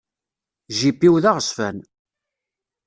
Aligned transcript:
Jip-iw 0.77 1.15
d 1.23 1.25
aɣezfan. 1.29 1.77